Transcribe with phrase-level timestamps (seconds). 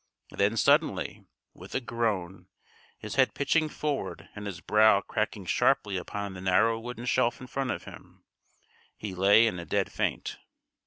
[0.31, 2.47] And then suddenly, with a groan,
[2.97, 7.45] his head pitching forward, and his brow cracking sharply upon the narrow wooden shelf in
[7.45, 8.23] front of him,
[8.97, 10.39] he lay in a dead faint.